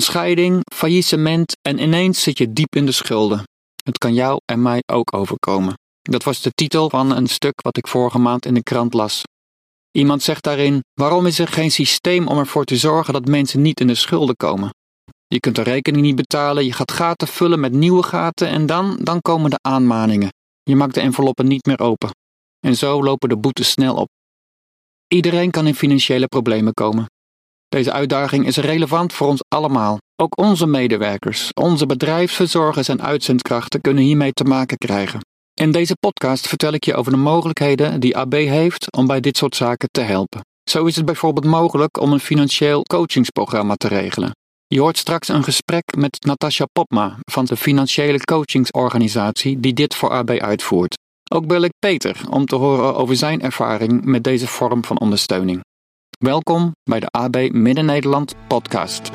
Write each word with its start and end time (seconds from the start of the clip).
scheiding, 0.00 0.60
faillissement 0.74 1.56
en 1.62 1.78
ineens 1.78 2.22
zit 2.22 2.38
je 2.38 2.52
diep 2.52 2.76
in 2.76 2.86
de 2.86 2.92
schulden. 2.92 3.42
Het 3.84 3.98
kan 3.98 4.14
jou 4.14 4.40
en 4.44 4.62
mij 4.62 4.82
ook 4.92 5.14
overkomen. 5.14 5.74
Dat 6.02 6.22
was 6.22 6.42
de 6.42 6.50
titel 6.50 6.90
van 6.90 7.16
een 7.16 7.26
stuk 7.26 7.62
wat 7.62 7.76
ik 7.76 7.86
vorige 7.86 8.18
maand 8.18 8.46
in 8.46 8.54
de 8.54 8.62
krant 8.62 8.94
las. 8.94 9.22
Iemand 9.90 10.22
zegt 10.22 10.42
daarin: 10.42 10.80
Waarom 10.94 11.26
is 11.26 11.38
er 11.38 11.48
geen 11.48 11.70
systeem 11.70 12.26
om 12.28 12.38
ervoor 12.38 12.64
te 12.64 12.76
zorgen 12.76 13.12
dat 13.12 13.24
mensen 13.26 13.62
niet 13.62 13.80
in 13.80 13.86
de 13.86 13.94
schulden 13.94 14.36
komen? 14.36 14.70
Je 15.26 15.40
kunt 15.40 15.56
de 15.56 15.62
rekening 15.62 16.04
niet 16.04 16.16
betalen, 16.16 16.64
je 16.64 16.72
gaat 16.72 16.92
gaten 16.92 17.28
vullen 17.28 17.60
met 17.60 17.72
nieuwe 17.72 18.02
gaten 18.02 18.48
en 18.48 18.66
dan, 18.66 18.98
dan 19.02 19.20
komen 19.20 19.50
de 19.50 19.58
aanmaningen. 19.62 20.28
Je 20.62 20.76
maakt 20.76 20.94
de 20.94 21.00
enveloppen 21.00 21.46
niet 21.46 21.66
meer 21.66 21.78
open. 21.78 22.10
En 22.60 22.76
zo 22.76 23.02
lopen 23.02 23.28
de 23.28 23.36
boetes 23.36 23.70
snel 23.70 23.94
op. 23.94 24.08
Iedereen 25.08 25.50
kan 25.50 25.66
in 25.66 25.74
financiële 25.74 26.26
problemen 26.26 26.74
komen. 26.74 27.06
Deze 27.70 27.92
uitdaging 27.92 28.46
is 28.46 28.56
relevant 28.56 29.12
voor 29.12 29.26
ons 29.26 29.42
allemaal. 29.48 29.98
Ook 30.16 30.38
onze 30.38 30.66
medewerkers, 30.66 31.50
onze 31.54 31.86
bedrijfsverzorgers 31.86 32.88
en 32.88 33.02
uitzendkrachten 33.02 33.80
kunnen 33.80 34.04
hiermee 34.04 34.32
te 34.32 34.44
maken 34.44 34.76
krijgen. 34.76 35.20
In 35.54 35.72
deze 35.72 35.96
podcast 36.00 36.48
vertel 36.48 36.72
ik 36.72 36.84
je 36.84 36.94
over 36.94 37.12
de 37.12 37.18
mogelijkheden 37.18 38.00
die 38.00 38.16
AB 38.16 38.32
heeft 38.32 38.92
om 38.92 39.06
bij 39.06 39.20
dit 39.20 39.36
soort 39.36 39.56
zaken 39.56 39.88
te 39.90 40.00
helpen. 40.00 40.40
Zo 40.70 40.84
is 40.84 40.96
het 40.96 41.04
bijvoorbeeld 41.04 41.46
mogelijk 41.46 42.00
om 42.00 42.12
een 42.12 42.20
financieel 42.20 42.82
coachingsprogramma 42.82 43.74
te 43.74 43.88
regelen. 43.88 44.30
Je 44.66 44.80
hoort 44.80 44.98
straks 44.98 45.28
een 45.28 45.44
gesprek 45.44 45.96
met 45.96 46.24
Natasja 46.24 46.66
Popma 46.72 47.18
van 47.30 47.44
de 47.44 47.56
financiële 47.56 48.20
coachingsorganisatie 48.20 49.60
die 49.60 49.72
dit 49.72 49.94
voor 49.94 50.10
AB 50.10 50.30
uitvoert. 50.30 50.98
Ook 51.32 51.46
bel 51.46 51.62
ik 51.62 51.72
Peter 51.78 52.20
om 52.30 52.46
te 52.46 52.56
horen 52.56 52.96
over 52.96 53.16
zijn 53.16 53.42
ervaring 53.42 54.04
met 54.04 54.24
deze 54.24 54.46
vorm 54.46 54.84
van 54.84 55.00
ondersteuning. 55.00 55.60
Welkom 56.24 56.76
bij 56.84 57.00
de 57.00 57.10
AB 57.10 57.52
Midden-Nederland 57.52 58.34
podcast. 58.48 59.10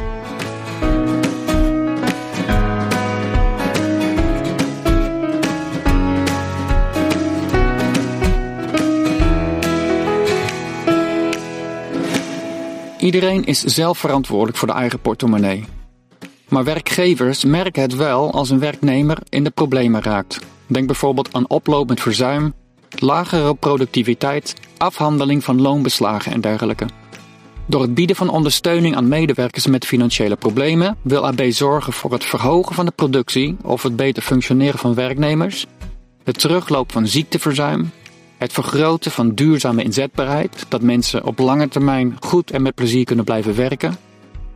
Iedereen 12.98 13.44
is 13.44 13.64
zelf 13.64 13.98
verantwoordelijk 13.98 14.58
voor 14.58 14.68
de 14.68 14.74
eigen 14.74 15.00
portemonnee. 15.00 15.66
Maar 16.50 16.64
werkgevers 16.64 17.44
merken 17.44 17.82
het 17.82 17.96
wel 17.96 18.32
als 18.32 18.50
een 18.50 18.60
werknemer 18.60 19.18
in 19.30 19.44
de 19.44 19.52
problemen 19.52 20.02
raakt. 20.02 20.40
Denk 20.68 20.86
bijvoorbeeld 20.86 21.34
aan 21.34 21.50
oplopend 21.50 22.02
verzuim, 22.02 22.54
lagere 22.90 23.56
productiviteit, 23.56 24.54
afhandeling 24.78 25.44
van 25.44 25.62
loonbeslagen 25.62 26.32
en 26.32 26.42
dergelijke. 26.42 26.86
Door 27.66 27.82
het 27.82 27.94
bieden 27.94 28.16
van 28.16 28.30
ondersteuning 28.30 28.96
aan 28.96 29.08
medewerkers 29.08 29.68
met 29.68 29.86
financiële 29.86 30.36
problemen 30.36 30.98
wil 31.02 31.28
AB 31.28 31.42
zorgen 31.50 31.94
voor 31.94 32.12
het 32.12 32.24
verhogen 32.24 32.76
van 32.76 32.86
de 32.86 32.92
productie 32.96 33.58
of 33.64 33.84
het 33.84 33.96
beter 33.96 34.24
functioneren 34.24 34.80
van 34.80 34.94
werknemers, 34.94 35.66
de 36.24 36.32
terugloop 36.32 36.92
van 36.92 37.08
ziekteverzuim, 37.08 37.92
het 38.38 38.54
vergroten 38.54 39.12
van 39.12 39.34
duurzame 39.34 39.84
inzetbaarheid, 39.84 40.66
dat 40.70 40.82
mensen 40.82 41.26
op 41.26 41.40
lange 41.40 41.68
termijn 41.68 42.18
goed 42.20 42.52
en 42.52 42.62
met 42.62 42.76
plezier 42.76 43.06
kunnen 43.06 43.26
blijven 43.26 43.56
werken, 43.56 43.98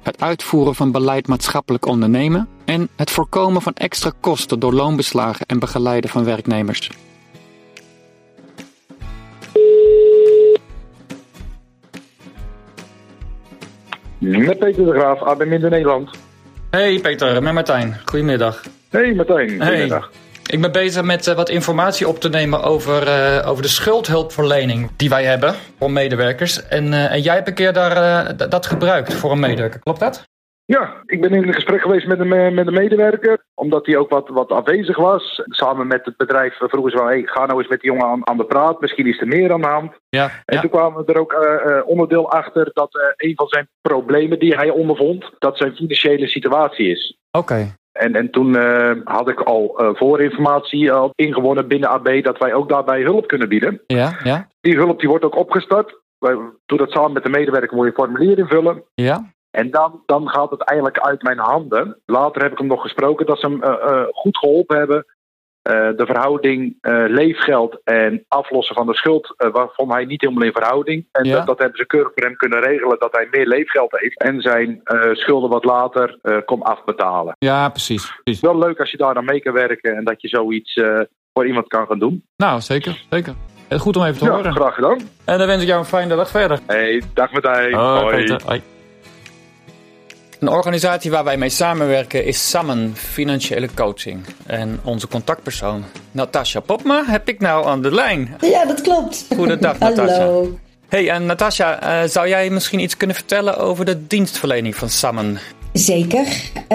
het 0.01 0.21
uitvoeren 0.21 0.75
van 0.75 0.91
beleid 0.91 1.27
maatschappelijk 1.27 1.85
ondernemen 1.85 2.47
en 2.65 2.89
het 2.95 3.11
voorkomen 3.11 3.61
van 3.61 3.73
extra 3.73 4.11
kosten 4.19 4.59
door 4.59 4.73
loonbeslagen 4.73 5.45
en 5.45 5.59
begeleiden 5.59 6.09
van 6.09 6.23
werknemers. 6.23 6.89
Peter 14.59 14.85
de 14.85 14.91
Graaf, 14.91 15.21
AB 15.23 15.45
Minder 15.45 15.69
Nederland. 15.69 16.09
Hey 16.69 16.99
Peter, 16.99 17.43
met 17.43 17.53
Martijn. 17.53 17.95
Goedemiddag. 18.05 18.61
Hey 18.89 19.13
Martijn, 19.13 19.49
goedemiddag. 19.49 20.11
Ik 20.45 20.61
ben 20.61 20.71
bezig 20.71 21.03
met 21.03 21.27
uh, 21.27 21.35
wat 21.35 21.49
informatie 21.49 22.07
op 22.07 22.19
te 22.19 22.29
nemen 22.29 22.63
over, 22.63 23.07
uh, 23.07 23.49
over 23.49 23.63
de 23.63 23.69
schuldhulpverlening 23.69 24.89
die 24.95 25.09
wij 25.09 25.25
hebben 25.25 25.55
voor 25.77 25.91
medewerkers. 25.91 26.67
En, 26.67 26.85
uh, 26.85 27.11
en 27.11 27.21
jij 27.21 27.35
hebt 27.35 27.47
een 27.47 27.53
keer 27.53 27.73
daar, 27.73 28.49
dat 28.49 28.65
gebruikt 28.65 29.13
voor 29.13 29.31
een 29.31 29.39
medewerker, 29.39 29.79
klopt 29.79 29.99
dat? 29.99 30.28
Ja, 30.75 30.93
ik 31.05 31.21
ben 31.21 31.31
in 31.31 31.47
een 31.47 31.53
gesprek 31.53 31.81
geweest 31.81 32.07
met 32.07 32.19
een, 32.19 32.53
met 32.53 32.67
een 32.67 32.73
medewerker, 32.73 33.43
omdat 33.53 33.85
hij 33.85 33.97
ook 33.97 34.09
wat, 34.09 34.29
wat 34.29 34.51
afwezig 34.51 34.97
was. 34.97 35.41
Samen 35.45 35.87
met 35.87 36.05
het 36.05 36.17
bedrijf 36.17 36.55
vroegen 36.57 36.91
ze 36.91 36.97
wel, 36.97 37.05
hey, 37.05 37.21
ga 37.25 37.45
nou 37.45 37.59
eens 37.59 37.67
met 37.67 37.81
die 37.81 37.91
jongen 37.91 38.05
aan, 38.05 38.27
aan 38.27 38.37
de 38.37 38.45
praat, 38.45 38.81
misschien 38.81 39.07
is 39.07 39.21
er 39.21 39.27
meer 39.27 39.51
aan 39.51 39.61
de 39.61 39.67
hand. 39.67 39.91
Ja, 40.09 40.23
en 40.45 40.55
ja. 40.55 40.61
toen 40.61 40.69
kwamen 40.69 41.05
we 41.05 41.13
er 41.13 41.19
ook 41.19 41.33
uh, 41.33 41.81
onderdeel 41.85 42.31
achter 42.31 42.69
dat 42.73 42.95
uh, 42.95 43.29
een 43.29 43.35
van 43.35 43.47
zijn 43.47 43.67
problemen 43.81 44.39
die 44.39 44.55
hij 44.55 44.69
ondervond, 44.69 45.31
dat 45.39 45.57
zijn 45.57 45.75
financiële 45.75 46.27
situatie 46.27 46.89
is. 46.89 47.17
Oké. 47.31 47.53
Okay. 47.53 47.73
En, 47.91 48.15
en 48.15 48.29
toen 48.29 48.55
uh, 48.55 48.91
had 49.03 49.29
ik 49.29 49.41
al 49.41 49.81
uh, 49.81 49.89
voorinformatie 49.93 50.91
al 50.91 51.11
ingewonnen 51.15 51.67
binnen 51.67 51.89
AB 51.89 52.23
dat 52.23 52.37
wij 52.37 52.53
ook 52.53 52.69
daarbij 52.69 53.01
hulp 53.01 53.27
kunnen 53.27 53.49
bieden. 53.49 53.81
Ja, 53.87 54.19
ja. 54.23 54.47
Die 54.61 54.75
hulp 54.75 54.99
die 54.99 55.09
wordt 55.09 55.25
ook 55.25 55.35
opgestart. 55.35 55.99
Wij 56.17 56.35
doen 56.65 56.77
dat 56.77 56.91
samen 56.91 57.13
met 57.13 57.23
de 57.23 57.29
medewerker, 57.29 57.75
moet 57.75 57.85
je 57.85 57.91
een 57.91 58.05
formulier 58.05 58.37
invullen. 58.37 58.83
Ja. 58.93 59.33
En 59.51 59.71
dan, 59.71 60.03
dan 60.05 60.29
gaat 60.29 60.49
het 60.51 60.61
eigenlijk 60.61 60.99
uit 60.99 61.21
mijn 61.23 61.37
handen. 61.39 61.97
Later 62.05 62.41
heb 62.41 62.51
ik 62.51 62.57
hem 62.57 62.67
nog 62.67 62.81
gesproken 62.81 63.25
dat 63.25 63.39
ze 63.39 63.47
hem 63.47 63.63
uh, 63.63 64.03
goed 64.11 64.37
geholpen 64.37 64.77
hebben. 64.77 65.05
de 65.95 66.03
verhouding 66.05 66.77
leefgeld 67.07 67.81
en 67.83 68.25
aflossen 68.27 68.75
van 68.75 68.87
de 68.87 68.95
schuld, 68.95 69.33
waarvan 69.37 69.91
hij 69.91 70.05
niet 70.05 70.21
helemaal 70.21 70.43
in 70.43 70.51
verhouding. 70.51 71.07
En 71.11 71.23
Ja. 71.25 71.35
dat, 71.35 71.45
dat 71.45 71.59
hebben 71.59 71.77
ze 71.77 71.85
keurig 71.85 72.11
voor 72.15 72.23
hem 72.23 72.35
kunnen 72.35 72.59
regelen 72.59 72.99
dat 72.99 73.11
hij 73.11 73.27
meer 73.31 73.47
leefgeld 73.47 73.91
heeft. 73.99 74.21
En 74.21 74.41
zijn 74.41 74.81
schulden 75.11 75.49
wat 75.49 75.65
later 75.65 76.19
kon 76.45 76.61
afbetalen. 76.61 77.35
Ja, 77.39 77.69
precies. 77.69 78.13
precies. 78.23 78.41
Wel 78.41 78.57
leuk 78.57 78.79
als 78.79 78.91
je 78.91 78.97
daar 78.97 79.13
dan 79.13 79.25
mee 79.25 79.41
kan 79.41 79.53
werken 79.53 79.95
en 79.95 80.03
dat 80.03 80.21
je 80.21 80.27
zoiets 80.27 80.81
voor 81.33 81.47
iemand 81.47 81.67
kan 81.67 81.87
gaan 81.87 81.99
doen. 81.99 82.23
Nou, 82.37 82.61
zeker. 82.61 83.05
zeker. 83.09 83.33
Goed 83.77 83.97
om 83.97 84.03
even 84.03 84.17
te 84.19 84.25
ja, 84.25 84.31
horen. 84.31 84.51
graag 84.53 84.75
gedaan. 84.75 84.97
En 85.25 85.37
dan 85.37 85.47
wens 85.47 85.61
ik 85.61 85.67
jou 85.67 85.79
een 85.79 85.85
fijne 85.85 86.15
dag 86.15 86.29
verder. 86.29 86.59
Hey, 86.67 87.01
dag 87.13 87.31
Martijn. 87.31 87.73
Hoi, 87.73 87.99
Hoi. 88.01 88.15
Peter. 88.15 88.41
Hoi. 88.45 88.61
Een 90.39 90.47
organisatie 90.49 91.11
waar 91.11 91.23
wij 91.23 91.37
mee 91.37 91.49
samenwerken 91.49 92.25
is 92.25 92.49
Samen 92.49 92.93
Financiële 92.95 93.69
Coaching. 93.75 94.25
En 94.45 94.79
onze 94.83 95.07
contactpersoon, 95.07 95.83
Natasja 96.11 96.59
Popma, 96.59 97.03
heb 97.05 97.29
ik 97.29 97.39
nou 97.39 97.65
aan 97.65 97.81
de 97.81 97.93
lijn. 97.93 98.35
Ja, 98.41 98.65
dat 98.65 98.81
klopt. 98.81 99.25
Goedendag, 99.35 99.79
Hallo. 99.79 99.95
Natasja. 99.95 100.47
Hey, 100.87 101.09
en 101.09 101.25
Natasja, 101.25 102.03
uh, 102.03 102.09
zou 102.09 102.27
jij 102.27 102.49
misschien 102.49 102.79
iets 102.79 102.97
kunnen 102.97 103.15
vertellen 103.15 103.57
over 103.57 103.85
de 103.85 104.07
dienstverlening 104.07 104.75
van 104.75 104.89
Samen? 104.89 105.39
Zeker. 105.73 106.21
Uh, 106.21 106.67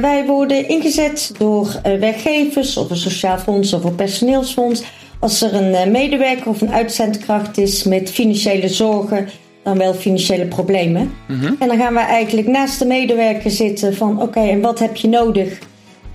wij 0.00 0.24
worden 0.26 0.68
ingezet 0.68 1.32
door 1.38 1.80
werkgevers 1.82 2.76
of 2.76 2.90
een 2.90 2.96
sociaal 2.96 3.38
fonds 3.38 3.72
of 3.72 3.84
een 3.84 3.94
personeelsfonds. 3.94 4.82
Als 5.18 5.42
er 5.42 5.54
een 5.54 5.90
medewerker 5.90 6.46
of 6.46 6.60
een 6.60 6.72
uitzendkracht 6.72 7.58
is 7.58 7.82
met 7.82 8.10
financiële 8.10 8.68
zorgen, 8.68 9.28
dan 9.62 9.78
wel 9.78 9.94
financiële 9.94 10.46
problemen. 10.46 11.12
Mhm. 11.28 11.54
En 11.58 11.68
dan 11.68 11.78
gaan 11.78 11.94
we 11.94 12.00
eigenlijk 12.00 12.48
naast 12.48 12.78
de 12.78 12.86
medewerker 12.86 13.50
zitten 13.50 13.94
van 13.94 14.12
oké, 14.12 14.22
okay, 14.22 14.50
en 14.50 14.60
wat 14.60 14.78
heb 14.78 14.96
je 14.96 15.08
nodig? 15.08 15.58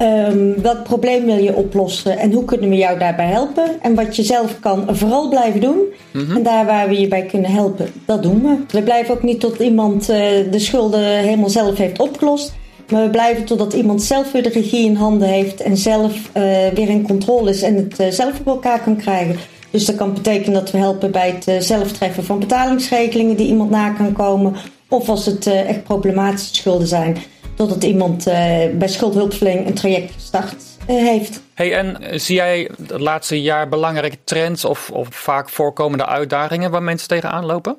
Um, 0.01 0.61
welk 0.61 0.83
probleem 0.83 1.25
wil 1.25 1.43
je 1.43 1.55
oplossen 1.55 2.17
en 2.17 2.31
hoe 2.31 2.45
kunnen 2.45 2.69
we 2.69 2.75
jou 2.75 2.99
daarbij 2.99 3.27
helpen? 3.27 3.81
En 3.81 3.95
wat 3.95 4.15
je 4.15 4.23
zelf 4.23 4.59
kan, 4.59 4.85
vooral 4.87 5.29
blijven 5.29 5.61
doen. 5.61 5.77
Mhm. 6.11 6.35
En 6.35 6.43
daar 6.43 6.65
waar 6.65 6.87
we 6.87 6.99
je 6.99 7.07
bij 7.07 7.25
kunnen 7.25 7.51
helpen, 7.51 7.87
dat 8.05 8.23
doen 8.23 8.41
we. 8.41 8.77
We 8.77 8.83
blijven 8.83 9.13
ook 9.13 9.23
niet 9.23 9.39
tot 9.39 9.59
iemand 9.59 10.01
uh, 10.01 10.17
de 10.51 10.59
schulden 10.59 11.03
helemaal 11.03 11.49
zelf 11.49 11.77
heeft 11.77 11.99
opgelost. 11.99 12.53
Maar 12.91 13.03
we 13.03 13.09
blijven 13.09 13.45
totdat 13.45 13.73
iemand 13.73 14.03
zelf 14.03 14.31
weer 14.31 14.43
de 14.43 14.49
regie 14.49 14.85
in 14.85 14.95
handen 14.95 15.27
heeft 15.27 15.61
en 15.61 15.77
zelf 15.77 16.13
uh, 16.13 16.43
weer 16.73 16.89
in 16.89 17.07
controle 17.07 17.49
is 17.49 17.61
en 17.61 17.75
het 17.75 17.99
uh, 17.99 18.07
zelf 18.07 18.39
op 18.39 18.47
elkaar 18.47 18.81
kan 18.81 18.95
krijgen. 18.95 19.35
Dus 19.71 19.85
dat 19.85 19.95
kan 19.95 20.13
betekenen 20.13 20.53
dat 20.53 20.71
we 20.71 20.77
helpen 20.77 21.11
bij 21.11 21.29
het 21.29 21.47
uh, 21.47 21.59
zelf 21.59 21.91
treffen 21.91 22.23
van 22.23 22.39
betalingsregelingen 22.39 23.35
die 23.35 23.47
iemand 23.47 23.69
na 23.69 23.89
kan 23.89 24.13
komen. 24.13 24.55
Of 24.89 25.09
als 25.09 25.25
het 25.25 25.45
uh, 25.45 25.69
echt 25.69 25.83
problematische 25.83 26.55
schulden 26.55 26.87
zijn, 26.87 27.17
totdat 27.55 27.83
iemand 27.83 28.27
uh, 28.27 28.33
bij 28.73 28.87
schuldhulpverlening 28.87 29.67
een 29.67 29.73
traject 29.73 30.13
gestart 30.13 30.55
heeft. 30.85 31.41
Hey, 31.53 31.73
en 31.73 32.19
zie 32.19 32.35
jij 32.35 32.69
het 32.87 32.99
laatste 32.99 33.41
jaar 33.41 33.69
belangrijke 33.69 34.17
trends 34.23 34.65
of, 34.65 34.91
of 34.91 35.07
vaak 35.11 35.49
voorkomende 35.49 36.05
uitdagingen 36.05 36.71
waar 36.71 36.83
mensen 36.83 37.07
tegenaan 37.07 37.45
lopen? 37.45 37.77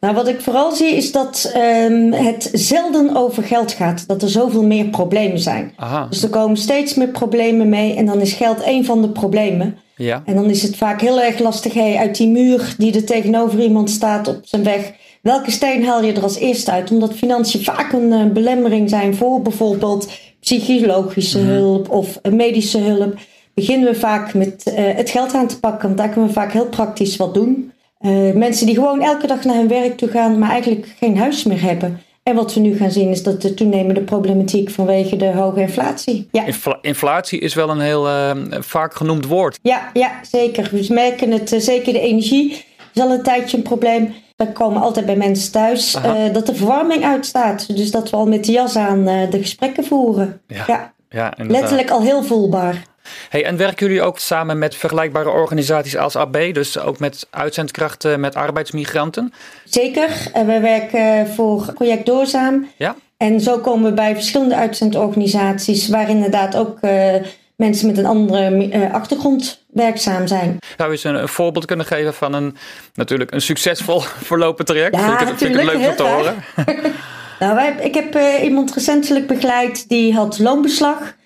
Nou, 0.00 0.14
wat 0.14 0.28
ik 0.28 0.40
vooral 0.40 0.72
zie 0.72 0.94
is 0.96 1.12
dat 1.12 1.52
um, 1.56 2.12
het 2.12 2.50
zelden 2.52 3.16
over 3.16 3.42
geld 3.42 3.72
gaat. 3.72 4.04
Dat 4.06 4.22
er 4.22 4.28
zoveel 4.28 4.62
meer 4.62 4.84
problemen 4.84 5.38
zijn. 5.38 5.72
Aha. 5.76 6.06
Dus 6.10 6.22
er 6.22 6.28
komen 6.28 6.56
steeds 6.56 6.94
meer 6.94 7.08
problemen 7.08 7.68
mee 7.68 7.94
en 7.94 8.06
dan 8.06 8.20
is 8.20 8.32
geld 8.32 8.60
één 8.60 8.84
van 8.84 9.02
de 9.02 9.08
problemen. 9.08 9.76
Ja. 9.96 10.22
En 10.24 10.34
dan 10.34 10.50
is 10.50 10.62
het 10.62 10.76
vaak 10.76 11.00
heel 11.00 11.20
erg 11.20 11.38
lastig 11.38 11.74
hey, 11.74 11.96
uit 11.96 12.16
die 12.16 12.28
muur 12.28 12.74
die 12.78 12.94
er 12.94 13.04
tegenover 13.04 13.60
iemand 13.60 13.90
staat 13.90 14.28
op 14.28 14.38
zijn 14.42 14.64
weg. 14.64 14.92
Welke 15.22 15.50
steen 15.50 15.84
haal 15.84 16.02
je 16.02 16.12
er 16.12 16.22
als 16.22 16.38
eerste 16.38 16.70
uit? 16.70 16.90
Omdat 16.90 17.14
financiën 17.14 17.64
vaak 17.64 17.92
een 17.92 18.12
uh, 18.12 18.24
belemmering 18.32 18.88
zijn 18.88 19.14
voor 19.14 19.42
bijvoorbeeld 19.42 20.08
psychologische 20.40 21.38
Mhm. 21.38 21.48
hulp 21.48 21.90
of 21.90 22.20
medische 22.30 22.78
hulp. 22.78 23.18
Beginnen 23.54 23.92
we 23.92 23.98
vaak 23.98 24.34
met 24.34 24.64
uh, 24.66 24.74
het 24.76 25.10
geld 25.10 25.34
aan 25.34 25.46
te 25.46 25.60
pakken, 25.60 25.86
want 25.86 25.98
daar 25.98 26.08
kunnen 26.08 26.28
we 26.28 26.34
vaak 26.34 26.52
heel 26.52 26.66
praktisch 26.68 27.16
wat 27.16 27.34
doen. 27.34 27.67
Uh, 28.00 28.34
mensen 28.34 28.66
die 28.66 28.74
gewoon 28.74 29.02
elke 29.02 29.26
dag 29.26 29.44
naar 29.44 29.54
hun 29.54 29.68
werk 29.68 29.96
toe 29.96 30.08
gaan, 30.08 30.38
maar 30.38 30.50
eigenlijk 30.50 30.94
geen 30.98 31.18
huis 31.18 31.44
meer 31.44 31.62
hebben. 31.62 32.00
En 32.22 32.34
wat 32.34 32.54
we 32.54 32.60
nu 32.60 32.76
gaan 32.76 32.90
zien 32.90 33.08
is 33.08 33.22
dat 33.22 33.42
de 33.42 33.54
toenemende 33.54 34.00
problematiek 34.00 34.70
vanwege 34.70 35.16
de 35.16 35.32
hoge 35.32 35.60
inflatie. 35.60 36.28
Ja, 36.32 36.44
inflatie 36.80 37.38
is 37.38 37.54
wel 37.54 37.70
een 37.70 37.80
heel 37.80 38.08
uh, 38.08 38.30
vaak 38.50 38.94
genoemd 38.94 39.26
woord. 39.26 39.58
Ja, 39.62 39.90
ja 39.92 40.12
zeker. 40.22 40.68
We 40.72 40.86
merken 40.88 41.30
het, 41.30 41.52
uh, 41.52 41.60
zeker 41.60 41.92
de 41.92 42.00
energie 42.00 42.64
is 42.94 43.02
al 43.02 43.10
een 43.10 43.22
tijdje 43.22 43.56
een 43.56 43.62
probleem. 43.62 44.14
We 44.36 44.52
komen 44.52 44.82
altijd 44.82 45.06
bij 45.06 45.16
mensen 45.16 45.52
thuis 45.52 45.96
dat 46.32 46.46
de 46.46 46.54
verwarming 46.54 47.04
uitstaat. 47.04 47.76
Dus 47.76 47.90
dat 47.90 48.10
we 48.10 48.16
al 48.16 48.26
met 48.26 48.44
de 48.44 48.52
jas 48.52 48.76
aan 48.76 49.04
de 49.04 49.38
gesprekken 49.40 49.84
voeren. 49.84 50.40
Ja, 50.46 50.64
ja. 50.66 50.92
ja 51.08 51.34
letterlijk 51.36 51.90
al 51.90 52.02
heel 52.02 52.22
voelbaar. 52.22 52.86
Hey, 53.28 53.44
en 53.44 53.56
werken 53.56 53.86
jullie 53.86 54.02
ook 54.02 54.18
samen 54.18 54.58
met 54.58 54.74
vergelijkbare 54.74 55.30
organisaties 55.30 55.96
als 55.96 56.16
AB, 56.16 56.54
dus 56.54 56.78
ook 56.78 56.98
met 56.98 57.26
uitzendkrachten 57.30 58.20
met 58.20 58.34
arbeidsmigranten? 58.34 59.32
Zeker. 59.64 60.08
We 60.32 60.60
werken 60.60 61.28
voor 61.34 61.72
Project 61.72 62.06
Doorzaam. 62.06 62.68
Ja. 62.76 62.96
En 63.16 63.40
zo 63.40 63.58
komen 63.58 63.88
we 63.90 63.94
bij 63.94 64.14
verschillende 64.14 64.56
uitzendorganisaties, 64.56 65.88
waar 65.88 66.08
inderdaad 66.08 66.56
ook 66.56 66.78
uh, 66.80 67.14
mensen 67.56 67.86
met 67.86 67.98
een 67.98 68.06
andere 68.06 68.50
uh, 68.50 68.94
achtergrond 68.94 69.64
werkzaam 69.72 70.26
zijn. 70.26 70.58
Zou 70.76 70.90
je 70.90 70.94
eens 70.94 71.04
een, 71.04 71.28
voorbeeld 71.28 71.64
kunnen 71.64 71.86
geven 71.86 72.14
van 72.14 72.32
een 72.32 72.56
natuurlijk 72.94 73.32
een 73.32 73.40
succesvol 73.40 74.00
verlopen 74.30 74.64
traject? 74.64 74.96
Ja, 74.96 75.18
vind 75.18 75.30
ik, 75.30 75.38
vind 75.38 75.54
ik 75.54 75.60
het 75.60 75.72
leuk 75.74 75.88
om 75.88 75.96
te 75.96 76.02
horen. 76.02 76.34
nou, 77.40 77.54
wij, 77.54 77.76
ik 77.80 77.94
heb 77.94 78.16
uh, 78.16 78.42
iemand 78.42 78.74
recentelijk 78.74 79.26
begeleid 79.26 79.88
die 79.88 80.14
had 80.14 80.38
loonbeslag. 80.38 81.16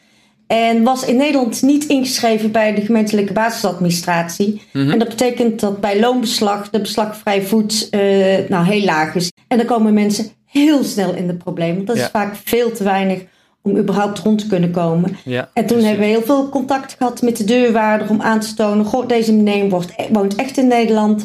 En 0.52 0.82
was 0.82 1.04
in 1.04 1.16
Nederland 1.16 1.62
niet 1.62 1.84
ingeschreven 1.84 2.50
bij 2.50 2.74
de 2.74 2.80
gemeentelijke 2.80 3.32
basisadministratie. 3.32 4.62
Mhm. 4.72 4.90
En 4.90 4.98
dat 4.98 5.08
betekent 5.08 5.60
dat 5.60 5.80
bij 5.80 6.00
loonbeslag 6.00 6.70
de 6.70 6.80
beslagvrij 6.80 7.42
voet 7.42 7.88
uh, 7.90 8.00
nou, 8.48 8.66
heel 8.66 8.84
laag 8.84 9.14
is. 9.14 9.32
En 9.48 9.56
dan 9.56 9.66
komen 9.66 9.94
mensen 9.94 10.30
heel 10.46 10.84
snel 10.84 11.14
in 11.14 11.26
de 11.26 11.34
problemen. 11.34 11.74
Want 11.74 11.86
dat 11.86 11.96
is 11.96 12.08
vaak 12.12 12.36
veel 12.44 12.72
te 12.72 12.84
weinig 12.84 13.22
om 13.62 13.76
überhaupt 13.76 14.18
rond 14.18 14.38
te 14.38 14.46
kunnen 14.46 14.70
komen. 14.70 15.16
Ja, 15.24 15.50
en 15.54 15.66
toen 15.66 15.82
hebben 15.82 16.00
we 16.00 16.12
heel 16.12 16.22
veel 16.22 16.48
contact 16.48 16.94
gehad 16.98 17.22
met 17.22 17.36
de 17.36 17.44
deurwaarder 17.44 18.10
om 18.10 18.22
aan 18.22 18.40
te 18.40 18.54
tonen: 18.54 18.84
Goh, 18.84 19.08
deze 19.08 19.32
meneer 19.32 19.68
wordt, 19.68 19.92
e-, 19.96 20.12
woont 20.12 20.34
echt 20.34 20.56
in 20.56 20.66
Nederland. 20.66 21.24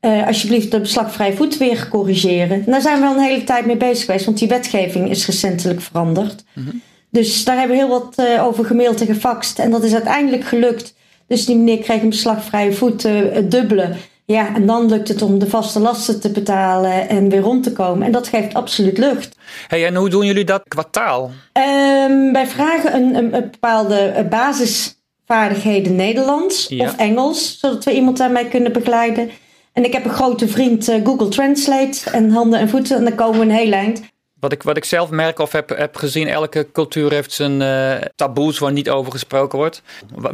Uh, 0.00 0.26
alsjeblieft 0.26 0.70
de 0.70 0.80
beslagvrij 0.80 1.32
voet 1.32 1.56
weer 1.56 1.88
corrigeren. 1.90 2.64
daar 2.66 2.80
zijn 2.80 3.00
we 3.00 3.06
al 3.06 3.14
een 3.14 3.22
hele 3.22 3.44
tijd 3.44 3.66
mee 3.66 3.76
bezig 3.76 4.04
geweest, 4.04 4.24
want 4.24 4.38
die 4.38 4.48
wetgeving 4.48 5.10
is 5.10 5.26
recentelijk 5.26 5.80
veranderd. 5.80 6.44
Mm 6.54 6.82
dus 7.10 7.44
daar 7.44 7.58
hebben 7.58 7.76
we 7.76 7.82
heel 7.82 7.92
wat 8.00 8.14
uh, 8.16 8.44
over 8.44 8.64
gemaild 8.64 9.00
en 9.00 9.06
gefaxt. 9.06 9.58
En 9.58 9.70
dat 9.70 9.82
is 9.82 9.92
uiteindelijk 9.92 10.44
gelukt. 10.44 10.94
Dus 11.26 11.46
die 11.46 11.56
meneer 11.56 11.78
kreeg 11.78 12.02
een 12.02 12.08
beslagvrije 12.08 12.72
voet, 12.72 13.04
uh, 13.04 13.32
het 13.32 13.50
dubbele. 13.50 13.94
Ja, 14.24 14.54
en 14.54 14.66
dan 14.66 14.88
lukt 14.88 15.08
het 15.08 15.22
om 15.22 15.38
de 15.38 15.48
vaste 15.48 15.80
lasten 15.80 16.20
te 16.20 16.30
betalen 16.30 17.08
en 17.08 17.28
weer 17.28 17.40
rond 17.40 17.62
te 17.62 17.72
komen. 17.72 18.06
En 18.06 18.12
dat 18.12 18.28
geeft 18.28 18.54
absoluut 18.54 18.98
lucht. 18.98 19.36
Hey, 19.68 19.86
en 19.86 19.94
hoe 19.94 20.08
doen 20.08 20.26
jullie 20.26 20.44
dat 20.44 20.62
kwartaal? 20.68 21.30
Um, 21.52 22.32
wij 22.32 22.46
vragen 22.46 22.94
een, 22.94 23.14
een, 23.14 23.34
een 23.34 23.50
bepaalde 23.50 23.98
eh, 23.98 24.28
basisvaardigheden 24.28 25.96
Nederlands 25.96 26.68
of 26.78 26.96
Engels, 26.96 27.58
zodat 27.60 27.84
we 27.84 27.92
iemand 27.92 28.16
daarmee 28.16 28.48
kunnen 28.48 28.72
begeleiden. 28.72 29.30
En 29.72 29.84
ik 29.84 29.92
heb 29.92 30.04
een 30.04 30.10
grote 30.10 30.48
vriend 30.48 30.88
uh, 30.88 31.04
Google 31.04 31.28
Translate 31.28 32.10
en 32.12 32.30
handen 32.30 32.60
en 32.60 32.68
voeten 32.68 32.96
en 32.96 33.04
dan 33.04 33.14
komen 33.14 33.38
we 33.38 33.44
een 33.44 33.50
heel 33.50 33.72
eind. 33.72 34.00
Wat 34.40 34.52
ik, 34.52 34.62
wat 34.62 34.76
ik 34.76 34.84
zelf 34.84 35.10
merk 35.10 35.38
of 35.38 35.52
heb, 35.52 35.68
heb 35.68 35.96
gezien, 35.96 36.28
elke 36.28 36.66
cultuur 36.72 37.12
heeft 37.12 37.32
zijn 37.32 37.60
uh, 37.60 38.06
taboes 38.14 38.58
waar 38.58 38.72
niet 38.72 38.90
over 38.90 39.12
gesproken 39.12 39.58
wordt. 39.58 39.82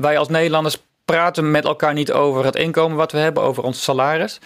Wij 0.01 0.19
als 0.19 0.29
Nederlanders 0.29 0.79
praten 1.05 1.51
met 1.51 1.65
elkaar 1.65 1.95
niet 1.95 2.13
over 2.13 2.45
het 2.45 2.57
inkomen 2.57 2.97
wat 2.97 3.13
we 3.13 3.19
hebben, 3.19 3.43
over 3.43 3.63
ons 3.63 3.83
salaris. 3.83 4.39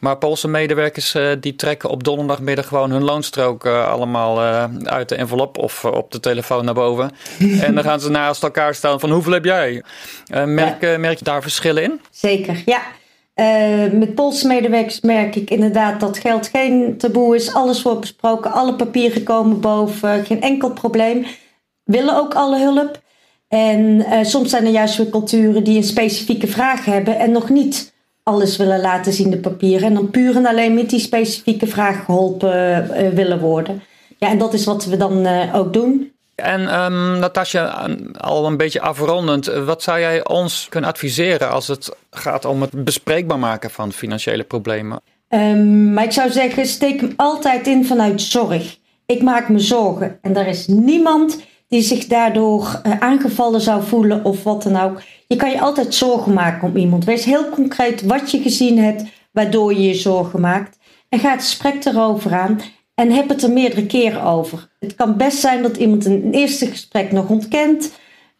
Maar 0.00 0.16
Poolse 0.16 0.48
medewerkers 0.48 1.14
uh, 1.14 1.30
die 1.40 1.56
trekken 1.56 1.90
op 1.90 2.04
donderdagmiddag 2.04 2.66
gewoon 2.66 2.90
hun 2.90 3.04
loonstrook 3.04 3.64
uh, 3.64 3.88
allemaal 3.88 4.42
uh, 4.42 4.64
uit 4.84 5.08
de 5.08 5.14
envelop 5.14 5.58
of 5.58 5.84
op 5.84 6.12
de 6.12 6.20
telefoon 6.20 6.64
naar 6.64 6.74
boven. 6.74 7.10
en 7.66 7.74
dan 7.74 7.84
gaan 7.84 8.00
ze 8.00 8.10
naast 8.10 8.42
elkaar 8.42 8.74
staan 8.74 9.00
van 9.00 9.10
hoeveel 9.10 9.32
heb 9.32 9.44
jij? 9.44 9.82
merk, 10.44 10.98
merk 10.98 11.18
je 11.18 11.24
daar 11.24 11.42
verschillen 11.42 11.82
in? 11.82 12.00
Zeker, 12.10 12.62
ja. 12.64 12.82
Met 13.92 14.14
Poolse 14.14 14.46
medewerkers 14.46 15.00
merk 15.00 15.36
ik 15.36 15.50
inderdaad 15.50 16.00
dat 16.00 16.18
geld 16.18 16.48
geen 16.48 16.96
taboe 16.96 17.34
is. 17.34 17.54
Alles 17.54 17.82
wordt 17.82 18.00
besproken, 18.00 18.52
alle 18.52 18.74
papieren 18.74 19.22
komen 19.22 19.60
boven, 19.60 20.24
geen 20.24 20.42
enkel 20.42 20.72
probleem. 20.72 21.26
Willen 21.84 22.16
ook 22.16 22.34
alle 22.34 22.58
hulp. 22.58 23.00
En 23.48 23.80
uh, 23.80 24.18
soms 24.22 24.50
zijn 24.50 24.64
er 24.64 24.70
juist 24.70 24.96
weer 24.96 25.08
culturen 25.08 25.64
die 25.64 25.76
een 25.76 25.84
specifieke 25.84 26.46
vraag 26.46 26.84
hebben 26.84 27.18
en 27.18 27.32
nog 27.32 27.48
niet 27.48 27.92
alles 28.22 28.56
willen 28.56 28.80
laten 28.80 29.12
zien, 29.12 29.30
de 29.30 29.38
papieren. 29.38 29.88
En 29.88 29.94
dan 29.94 30.10
puur 30.10 30.36
en 30.36 30.46
alleen 30.46 30.74
met 30.74 30.90
die 30.90 31.00
specifieke 31.00 31.66
vraag 31.66 32.04
geholpen 32.04 32.84
uh, 32.84 33.08
willen 33.08 33.40
worden. 33.40 33.82
Ja, 34.18 34.28
en 34.28 34.38
dat 34.38 34.54
is 34.54 34.64
wat 34.64 34.84
we 34.84 34.96
dan 34.96 35.26
ook 35.52 35.72
doen. 35.72 36.12
En 36.40 36.82
um, 36.82 37.18
Natasja, 37.18 37.88
al 38.18 38.46
een 38.46 38.56
beetje 38.56 38.80
afrondend, 38.80 39.46
wat 39.46 39.82
zou 39.82 40.00
jij 40.00 40.26
ons 40.26 40.66
kunnen 40.68 40.90
adviseren 40.90 41.50
als 41.50 41.68
het 41.68 41.96
gaat 42.10 42.44
om 42.44 42.60
het 42.60 42.84
bespreekbaar 42.84 43.38
maken 43.38 43.70
van 43.70 43.92
financiële 43.92 44.44
problemen? 44.44 45.00
Um, 45.28 45.92
maar 45.92 46.04
ik 46.04 46.12
zou 46.12 46.30
zeggen, 46.30 46.66
steek 46.66 47.00
hem 47.00 47.12
altijd 47.16 47.66
in 47.66 47.84
vanuit 47.84 48.22
zorg. 48.22 48.76
Ik 49.06 49.22
maak 49.22 49.48
me 49.48 49.58
zorgen 49.58 50.18
en 50.22 50.36
er 50.36 50.46
is 50.46 50.66
niemand 50.66 51.42
die 51.68 51.82
zich 51.82 52.06
daardoor 52.06 52.80
uh, 52.86 52.98
aangevallen 52.98 53.60
zou 53.60 53.82
voelen 53.82 54.24
of 54.24 54.42
wat 54.42 54.62
dan 54.62 54.80
ook. 54.80 55.02
Je 55.26 55.36
kan 55.36 55.50
je 55.50 55.60
altijd 55.60 55.94
zorgen 55.94 56.32
maken 56.32 56.68
om 56.68 56.76
iemand. 56.76 57.04
Wees 57.04 57.24
heel 57.24 57.48
concreet 57.48 58.02
wat 58.02 58.30
je 58.30 58.42
gezien 58.42 58.78
hebt, 58.78 59.02
waardoor 59.32 59.74
je 59.74 59.82
je 59.82 59.94
zorgen 59.94 60.40
maakt. 60.40 60.78
En 61.08 61.18
ga 61.18 61.30
het 61.30 61.40
gesprek 61.40 61.84
erover 61.84 62.34
aan. 62.34 62.60
En 63.00 63.10
heb 63.10 63.28
het 63.28 63.42
er 63.42 63.50
meerdere 63.50 63.86
keren 63.86 64.22
over. 64.22 64.68
Het 64.78 64.94
kan 64.94 65.16
best 65.16 65.38
zijn 65.38 65.62
dat 65.62 65.76
iemand 65.76 66.04
een 66.04 66.28
eerste 66.32 66.66
gesprek 66.66 67.12
nog 67.12 67.28
ontkent. 67.28 67.92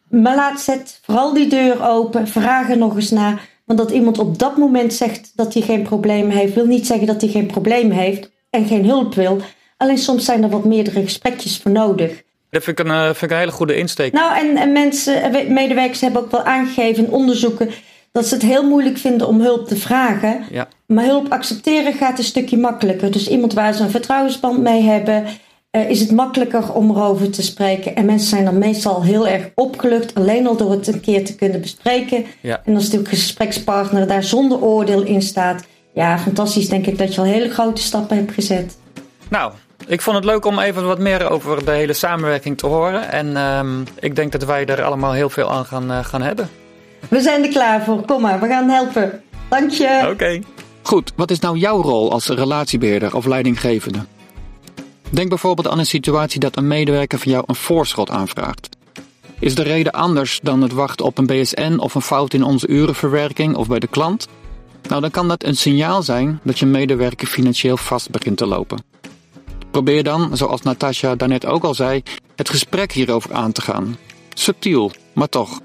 Maar 0.09 0.35
laat 0.35 0.61
zet 0.61 0.99
vooral 1.01 1.33
die 1.33 1.47
deur 1.47 1.87
open. 1.87 2.27
Vraag 2.27 2.69
er 2.69 2.77
nog 2.77 2.95
eens 2.95 3.11
naar. 3.11 3.49
Want 3.65 3.79
dat 3.79 3.91
iemand 3.91 4.19
op 4.19 4.39
dat 4.39 4.57
moment 4.57 4.93
zegt 4.93 5.31
dat 5.35 5.53
hij 5.53 5.61
geen 5.61 5.81
probleem 5.81 6.29
heeft, 6.29 6.53
wil 6.53 6.65
niet 6.65 6.87
zeggen 6.87 7.07
dat 7.07 7.21
hij 7.21 7.29
geen 7.29 7.45
probleem 7.45 7.91
heeft 7.91 8.31
en 8.49 8.65
geen 8.65 8.85
hulp 8.85 9.13
wil. 9.13 9.41
Alleen 9.77 9.97
soms 9.97 10.25
zijn 10.25 10.43
er 10.43 10.49
wat 10.49 10.65
meerdere 10.65 11.01
gesprekjes 11.01 11.57
voor 11.57 11.71
nodig. 11.71 12.23
Dat 12.49 12.63
vind 12.63 12.79
ik 12.79 12.85
een, 12.85 12.91
eh, 12.91 13.05
vind 13.05 13.21
ik 13.21 13.31
een 13.31 13.37
hele 13.37 13.51
goede 13.51 13.75
insteek. 13.75 14.13
Nou, 14.13 14.37
en, 14.37 14.57
en 14.57 14.71
mensen, 14.71 15.31
medewerkers 15.53 16.01
hebben 16.01 16.21
ook 16.21 16.31
wel 16.31 16.43
aangegeven 16.43 17.05
in 17.05 17.11
onderzoeken 17.11 17.69
dat 18.11 18.25
ze 18.25 18.33
het 18.33 18.43
heel 18.43 18.67
moeilijk 18.67 18.97
vinden 18.97 19.27
om 19.27 19.41
hulp 19.41 19.67
te 19.67 19.75
vragen. 19.75 20.43
Ja. 20.51 20.67
Maar 20.85 21.05
hulp 21.05 21.31
accepteren 21.31 21.93
gaat 21.93 22.17
een 22.17 22.23
stukje 22.23 22.57
makkelijker. 22.57 23.11
Dus 23.11 23.27
iemand 23.27 23.53
waar 23.53 23.73
ze 23.73 23.83
een 23.83 23.89
vertrouwensband 23.89 24.59
mee 24.59 24.81
hebben, 24.81 25.25
uh, 25.71 25.89
is 25.89 25.99
het 25.99 26.11
makkelijker 26.11 26.73
om 26.73 26.89
erover 26.89 27.29
te 27.29 27.41
spreken. 27.41 27.95
En 27.95 28.05
mensen 28.05 28.29
zijn 28.29 28.45
dan 28.45 28.57
meestal 28.57 29.03
heel 29.03 29.27
erg 29.27 29.49
opgelucht, 29.55 30.15
alleen 30.15 30.47
al 30.47 30.57
door 30.57 30.71
het 30.71 30.87
een 30.87 30.99
keer 30.99 31.25
te 31.25 31.35
kunnen 31.35 31.61
bespreken. 31.61 32.25
Ja. 32.41 32.61
En 32.65 32.73
als 32.73 32.83
natuurlijk 32.83 33.11
een 33.11 33.17
gesprekspartner 33.17 34.07
daar 34.07 34.23
zonder 34.23 34.61
oordeel 34.61 35.01
in 35.01 35.21
staat, 35.21 35.63
ja, 35.93 36.19
fantastisch 36.19 36.69
denk 36.69 36.85
ik 36.85 36.97
dat 36.97 37.15
je 37.15 37.21
al 37.21 37.27
hele 37.27 37.49
grote 37.49 37.81
stappen 37.81 38.17
hebt 38.17 38.33
gezet. 38.33 38.77
Nou, 39.29 39.51
ik 39.87 40.01
vond 40.01 40.15
het 40.15 40.25
leuk 40.25 40.45
om 40.45 40.59
even 40.59 40.85
wat 40.85 40.99
meer 40.99 41.29
over 41.29 41.65
de 41.65 41.71
hele 41.71 41.93
samenwerking 41.93 42.57
te 42.57 42.67
horen. 42.67 43.11
En 43.11 43.27
uh, 43.27 43.59
ik 43.99 44.15
denk 44.15 44.31
dat 44.31 44.43
wij 44.43 44.65
er 44.65 44.83
allemaal 44.83 45.13
heel 45.13 45.29
veel 45.29 45.51
aan 45.51 45.65
gaan, 45.65 45.91
uh, 45.91 46.05
gaan 46.05 46.21
hebben. 46.21 46.49
We 47.11 47.21
zijn 47.21 47.43
er 47.43 47.49
klaar 47.49 47.83
voor. 47.83 48.05
Kom 48.05 48.21
maar, 48.21 48.39
we 48.39 48.47
gaan 48.47 48.69
helpen. 48.69 49.21
Dank 49.49 49.71
je. 49.71 50.07
Oké. 50.11 50.39
Goed, 50.81 51.11
wat 51.15 51.31
is 51.31 51.39
nou 51.39 51.57
jouw 51.57 51.81
rol 51.81 52.11
als 52.11 52.27
relatiebeheerder 52.27 53.15
of 53.15 53.25
leidinggevende? 53.25 53.99
Denk 55.09 55.29
bijvoorbeeld 55.29 55.67
aan 55.67 55.79
een 55.79 55.85
situatie 55.85 56.39
dat 56.39 56.57
een 56.57 56.67
medewerker 56.67 57.19
van 57.19 57.31
jou 57.31 57.43
een 57.47 57.55
voorschot 57.55 58.09
aanvraagt. 58.09 58.69
Is 59.39 59.55
de 59.55 59.61
reden 59.61 59.91
anders 59.91 60.39
dan 60.43 60.61
het 60.61 60.71
wachten 60.71 61.05
op 61.05 61.17
een 61.17 61.25
BSN 61.25 61.77
of 61.77 61.95
een 61.95 62.01
fout 62.01 62.33
in 62.33 62.43
onze 62.43 62.67
urenverwerking 62.67 63.55
of 63.55 63.67
bij 63.67 63.79
de 63.79 63.87
klant? 63.87 64.27
Nou, 64.87 65.01
dan 65.01 65.11
kan 65.11 65.27
dat 65.27 65.43
een 65.43 65.57
signaal 65.57 66.03
zijn 66.03 66.39
dat 66.43 66.59
je 66.59 66.65
medewerker 66.65 67.27
financieel 67.27 67.77
vast 67.77 68.09
begint 68.09 68.37
te 68.37 68.45
lopen. 68.45 68.83
Probeer 69.71 70.03
dan, 70.03 70.37
zoals 70.37 70.61
Natasja 70.61 71.15
daarnet 71.15 71.45
ook 71.45 71.63
al 71.63 71.73
zei, 71.73 72.03
het 72.35 72.49
gesprek 72.49 72.91
hierover 72.91 73.33
aan 73.33 73.51
te 73.51 73.61
gaan. 73.61 73.97
Subtiel, 74.33 74.91
maar 75.13 75.29
toch. 75.29 75.59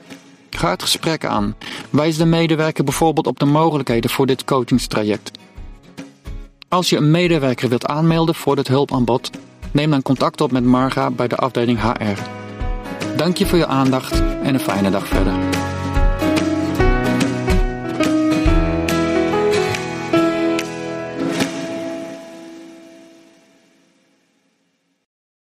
Ga 0.56 0.70
het 0.70 0.82
gesprek 0.82 1.24
aan. 1.24 1.54
Wijs 1.90 2.16
de 2.16 2.24
medewerker 2.24 2.84
bijvoorbeeld 2.84 3.26
op 3.26 3.38
de 3.38 3.44
mogelijkheden 3.44 4.10
voor 4.10 4.26
dit 4.26 4.44
coachingstraject. 4.44 5.30
Als 6.68 6.90
je 6.90 6.96
een 6.96 7.10
medewerker 7.10 7.68
wilt 7.68 7.86
aanmelden 7.86 8.34
voor 8.34 8.56
dit 8.56 8.68
hulpaanbod, 8.68 9.30
neem 9.70 9.90
dan 9.90 10.02
contact 10.02 10.40
op 10.40 10.52
met 10.52 10.64
Marga 10.64 11.10
bij 11.10 11.28
de 11.28 11.36
afdeling 11.36 11.80
HR. 11.80 12.20
Dank 13.16 13.36
je 13.36 13.46
voor 13.46 13.58
je 13.58 13.66
aandacht 13.66 14.20
en 14.42 14.54
een 14.54 14.60
fijne 14.60 14.90
dag 14.90 15.06
verder. 15.06 15.45